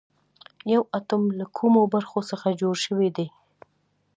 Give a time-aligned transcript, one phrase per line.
[0.73, 3.27] یو اتوم له کومو برخو څخه جوړ شوی دی